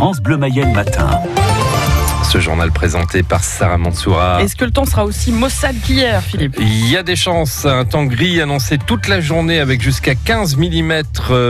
[0.00, 1.10] France Bleu Mayenne matin.
[2.24, 4.42] Ce journal présenté par Sarah Mansoura.
[4.42, 6.56] Est-ce que le temps sera aussi maussade qu'hier, Philippe?
[6.58, 7.66] Il y a des chances.
[7.66, 11.02] Un temps gris annoncé toute la journée avec jusqu'à 15 mm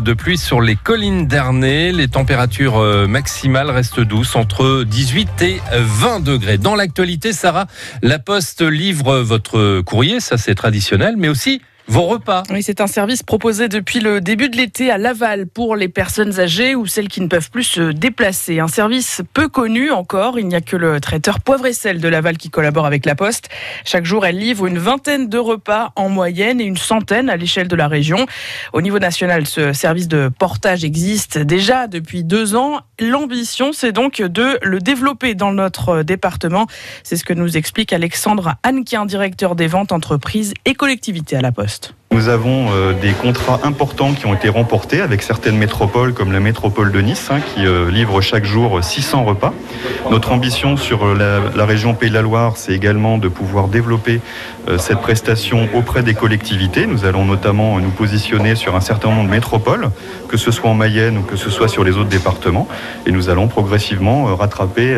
[0.00, 1.92] de pluie sur les collines d'Ernée.
[1.92, 6.58] Les températures euh, maximales restent douces entre 18 et 20 degrés.
[6.58, 7.68] Dans l'actualité, Sarah,
[8.02, 12.42] la Poste livre votre courrier, ça c'est traditionnel, mais aussi vos repas.
[12.50, 16.38] Oui, c'est un service proposé depuis le début de l'été à Laval pour les personnes
[16.38, 18.60] âgées ou celles qui ne peuvent plus se déplacer.
[18.60, 20.38] Un service peu connu encore.
[20.38, 23.14] Il n'y a que le traiteur poivre et sel de Laval qui collabore avec la
[23.14, 23.48] Poste.
[23.84, 27.68] Chaque jour, elle livre une vingtaine de repas en moyenne et une centaine à l'échelle
[27.68, 28.26] de la région.
[28.72, 32.80] Au niveau national, ce service de portage existe déjà depuis deux ans.
[33.00, 36.66] L'ambition, c'est donc de le développer dans notre département.
[37.02, 41.52] C'est ce que nous explique Alexandre Hannequin, directeur des ventes entreprises et collectivités à la
[41.52, 41.71] Poste.
[41.72, 42.01] Podcast.
[42.12, 46.40] Nous avons euh, des contrats importants qui ont été remportés avec certaines métropoles comme la
[46.40, 49.54] métropole de Nice hein, qui euh, livre chaque jour 600 repas.
[50.10, 54.20] Notre ambition sur euh, la, région Pays de la Loire, c'est également de pouvoir développer
[54.78, 56.86] cette prestation auprès des collectivités.
[56.86, 59.90] Nous allons notamment nous positionner sur un certain nombre de métropoles,
[60.28, 62.68] que ce soit en Mayenne ou que ce soit sur les autres départements.
[63.06, 64.96] Et nous allons progressivement rattraper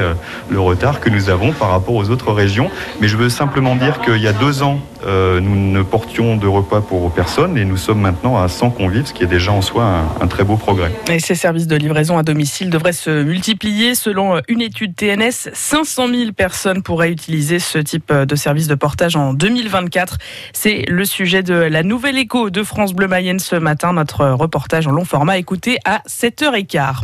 [0.51, 2.71] le retard que nous avons par rapport aux autres régions.
[3.01, 6.83] Mais je veux simplement dire qu'il y a deux ans, nous ne portions de repas
[6.83, 10.03] pour personnes et nous sommes maintenant à 100 convives, ce qui est déjà en soi
[10.21, 10.91] un, très beau progrès.
[11.11, 13.95] Et ces services de livraison à domicile devraient se multiplier.
[13.95, 19.17] Selon une étude TNS, 500 000 personnes pourraient utiliser ce type de service de portage
[19.17, 20.19] en 2024.
[20.53, 23.93] C'est le sujet de la nouvelle écho de France Bleu Mayenne ce matin.
[23.93, 27.03] Notre reportage en long format écouté à 7h15.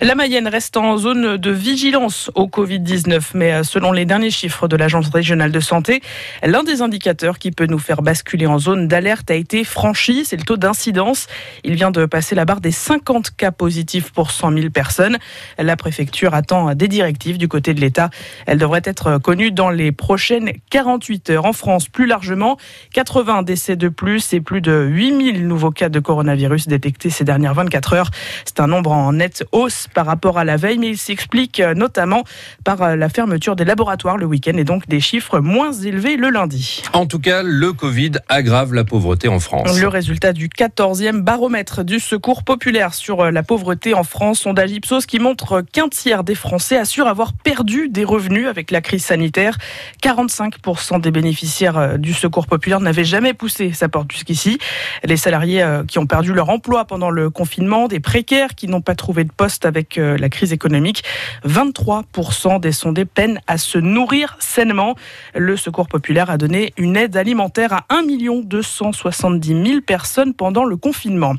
[0.00, 4.76] La Mayenne reste en zone de vigilance au Covid-19, mais selon les derniers chiffres de
[4.76, 6.02] l'Agence régionale de santé,
[6.42, 10.44] l'un des indicateurs qui peut nous faire basculer en zone d'alerte a franchi, c'est le
[10.44, 11.26] taux d'incidence.
[11.64, 15.18] Il vient de passer la barre des 50 cas positifs pour 100 000 personnes.
[15.58, 18.10] La préfecture attend des directives du côté de l'État.
[18.46, 21.44] Elles devraient être connues dans les prochaines 48 heures.
[21.44, 22.56] En France, plus largement,
[22.94, 27.54] 80 décès de plus et plus de 8000 nouveaux cas de coronavirus détectés ces dernières
[27.54, 28.10] 24 heures.
[28.44, 32.24] C'est un nombre en nette hausse par rapport à la veille, mais il s'explique notamment
[32.64, 36.82] par la fermeture des laboratoires le week-end et donc des chiffres moins élevés le lundi.
[36.92, 42.44] En tout cas, le Covid aggrave la pauvreté Le résultat du 14e baromètre du secours
[42.44, 46.76] populaire sur euh, la pauvreté en France, sondage Ipsos qui montre qu'un tiers des Français
[46.76, 49.58] assurent avoir perdu des revenus avec la crise sanitaire.
[50.02, 54.58] 45% des bénéficiaires euh, du secours populaire n'avaient jamais poussé sa porte jusqu'ici.
[55.04, 58.80] Les salariés euh, qui ont perdu leur emploi pendant le confinement, des précaires qui n'ont
[58.80, 61.04] pas trouvé de poste avec la crise économique,
[61.46, 64.94] 23% des sondés peinent à se nourrir sainement.
[65.34, 68.02] Le secours populaire a donné une aide alimentaire à 1
[68.44, 71.34] 260 70 000 personnes pendant le confinement.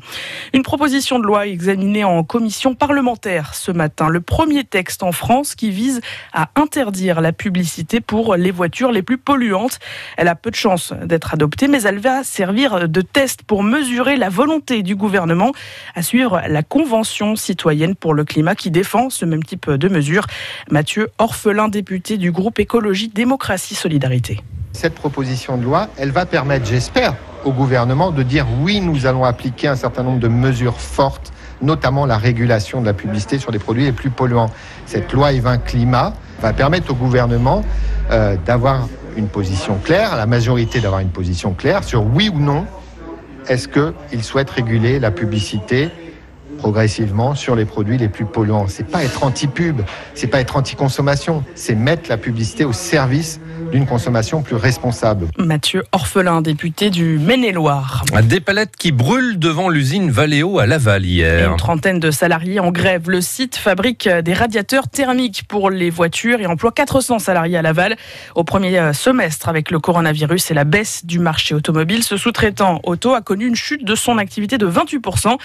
[0.52, 4.08] Une proposition de loi examinée en commission parlementaire ce matin.
[4.08, 6.00] Le premier texte en France qui vise
[6.32, 9.78] à interdire la publicité pour les voitures les plus polluantes.
[10.16, 14.16] Elle a peu de chances d'être adoptée, mais elle va servir de test pour mesurer
[14.16, 15.52] la volonté du gouvernement
[15.94, 20.26] à suivre la Convention citoyenne pour le climat qui défend ce même type de mesures.
[20.70, 24.40] Mathieu Orphelin, député du groupe Écologie Démocratie Solidarité.
[24.72, 29.24] Cette proposition de loi, elle va permettre, j'espère, au gouvernement de dire oui, nous allons
[29.24, 31.32] appliquer un certain nombre de mesures fortes,
[31.62, 34.50] notamment la régulation de la publicité sur les produits les plus polluants.
[34.86, 37.64] Cette loi E20 climat va permettre au gouvernement
[38.10, 42.66] euh, d'avoir une position claire, la majorité d'avoir une position claire sur oui ou non
[43.48, 45.90] est-ce qu'il souhaite réguler la publicité
[46.64, 48.68] progressivement sur les produits les plus polluants.
[48.68, 49.82] C'est pas être anti-pub,
[50.14, 53.38] c'est pas être anti-consommation, c'est mettre la publicité au service
[53.70, 55.26] d'une consommation plus responsable.
[55.36, 58.04] Mathieu Orphelin, député du Maine-et-Loire.
[58.22, 61.50] Des palettes qui brûlent devant l'usine Valeo à Laval hier.
[61.50, 63.10] Une trentaine de salariés en grève.
[63.10, 67.96] Le site fabrique des radiateurs thermiques pour les voitures et emploie 400 salariés à Laval.
[68.34, 72.80] Au premier euh, semestre, avec le coronavirus et la baisse du marché automobile, ce sous-traitant
[72.84, 75.36] auto a connu une chute de son activité de 28%.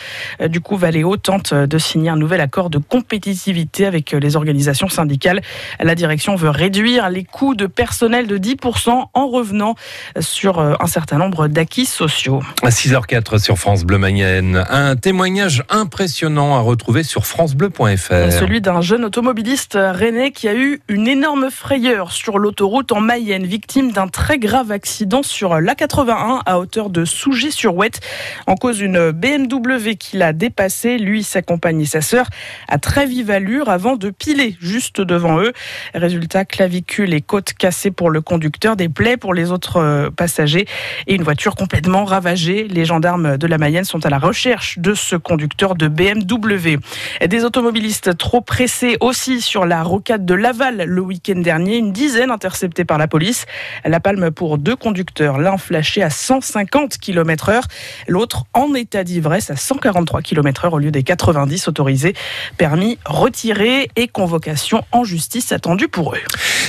[0.41, 4.89] Euh, du coup, Valeo tente de signer un nouvel accord de compétitivité avec les organisations
[4.89, 5.41] syndicales.
[5.79, 9.75] La direction veut réduire les coûts de personnel de 10% en revenant
[10.19, 12.41] sur euh, un certain nombre d'acquis sociaux.
[12.63, 18.31] À 6h04 sur France Bleu Mayenne, un témoignage impressionnant à retrouver sur francebleu.fr.
[18.31, 23.45] Celui d'un jeune automobiliste rennais qui a eu une énorme frayeur sur l'autoroute en Mayenne,
[23.45, 27.99] victime d'un très grave accident sur l'A81 à hauteur de Sougé-sur-Ouette.
[28.47, 32.27] En cause une BMW qui l'a dépassé, lui, sa compagne et sa sœur,
[32.67, 35.53] à très vive allure avant de piler juste devant eux.
[35.93, 40.65] Résultat, clavicule et côte cassées pour le conducteur, des plaies pour les autres euh, passagers
[41.07, 42.67] et une voiture complètement ravagée.
[42.67, 46.77] Les gendarmes de la Mayenne sont à la recherche de ce conducteur de BMW.
[47.27, 52.31] Des automobilistes trop pressés aussi sur la rocade de Laval le week-end dernier, une dizaine
[52.31, 53.45] interceptés par la police.
[53.85, 57.63] La palme pour deux conducteurs, l'un flashé à 150 km heure,
[58.07, 62.15] l'autre en état d'ivresse à 143 km heure au lieu des 90 autorisés.
[62.57, 66.21] Permis retiré et convocation en justice attendue pour eux.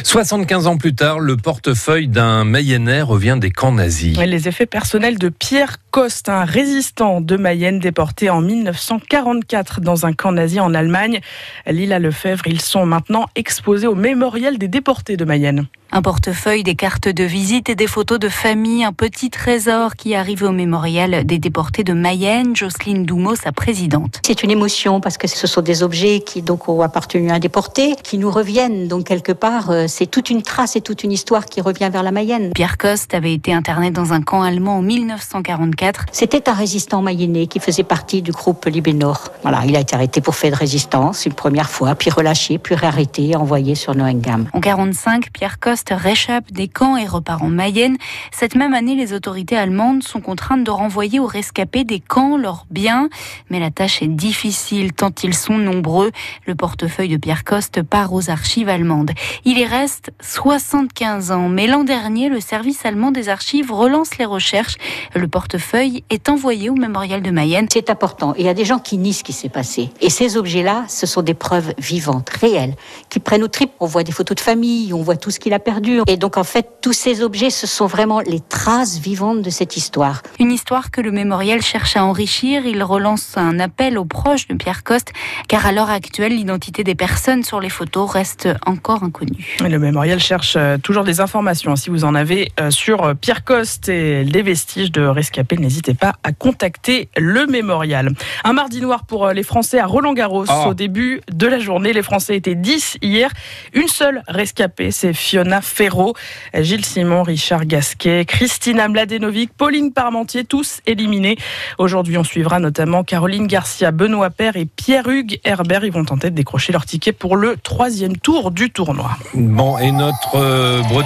[0.05, 4.17] 75 ans plus tard, le portefeuille d'un Mayennais revient des camps nazis.
[4.19, 10.13] Les effets personnels de Pierre Coste, un résistant de Mayenne déporté en 1944 dans un
[10.13, 11.21] camp nazi en Allemagne.
[11.67, 15.67] Lila Lefebvre, ils sont maintenant exposés au mémorial des déportés de Mayenne.
[15.93, 20.15] Un portefeuille, des cartes de visite et des photos de famille, un petit trésor qui
[20.15, 22.55] arrive au mémorial des déportés de Mayenne.
[22.55, 24.21] Jocelyne Doumeau, sa présidente.
[24.25, 27.39] C'est une émotion parce que ce sont des objets qui donc ont appartenu à un
[27.41, 28.87] déporté, qui nous reviennent.
[28.87, 32.03] Donc quelque part, euh, c'est toute une trace et toute une histoire qui revient vers
[32.03, 32.53] la Mayenne.
[32.55, 36.07] Pierre Coste avait été interné dans un camp allemand en 1944.
[36.13, 39.31] C'était un résistant mayennais qui faisait partie du groupe Libénor.
[39.43, 42.75] Voilà, il a été arrêté pour fait de résistance une première fois, puis relâché, puis
[42.75, 44.49] réarrêté, envoyé sur Noengam.
[44.53, 47.97] En 45, Pierre Coste réchappe des camps et repart en Mayenne.
[48.33, 52.67] Cette même année, les autorités allemandes sont contraintes de renvoyer aux rescapés des camps leurs
[52.71, 53.09] biens.
[53.49, 56.11] Mais la tâche est difficile tant ils sont nombreux.
[56.47, 59.13] Le portefeuille de Pierre Coste part aux archives allemandes.
[59.45, 61.49] Il y reste 75 ans.
[61.49, 64.77] Mais l'an dernier, le service allemand des archives relance les recherches.
[65.15, 67.69] Le portefeuille est envoyé au mémorial de Mayenne.
[67.73, 68.35] C'est important.
[68.37, 69.91] Il y a des gens qui nient ce qui s'est passé.
[70.01, 72.75] Et ces objets-là, ce sont des preuves vivantes, réelles,
[73.09, 73.71] qui prennent au trip.
[73.81, 76.37] On voit des photos de famille, on voit tout ce qu'il a perdu et donc
[76.37, 80.23] en fait, tous ces objets, ce sont vraiment les traces vivantes de cette histoire.
[80.39, 82.67] Une histoire que le mémorial cherche à enrichir.
[82.67, 85.13] Il relance un appel aux proches de Pierre Coste,
[85.49, 89.57] car à l'heure actuelle, l'identité des personnes sur les photos reste encore inconnue.
[89.69, 91.77] Le mémorial cherche euh, toujours des informations.
[91.77, 95.93] Si vous en avez euh, sur euh, Pierre Coste et les vestiges de rescapés, n'hésitez
[95.93, 98.11] pas à contacter le mémorial.
[98.45, 100.47] Un mardi noir pour les Français à Roland-Garros.
[100.49, 100.69] Oh.
[100.69, 103.31] Au début de la journée, les Français étaient 10 hier.
[103.75, 106.15] Une seule rescapée, c'est Fiona Ferro,
[106.55, 111.37] Gilles Simon, Richard Gasquet, Christina Mladenovic, Pauline Parmentier, tous éliminés.
[111.79, 115.85] Aujourd'hui, on suivra notamment Caroline Garcia, Benoît Père et Pierre-Hugues Herbert.
[115.85, 119.11] Ils vont tenter de décrocher leur ticket pour le troisième tour du tournoi.
[119.51, 120.99] Bon, et notre euh, Breton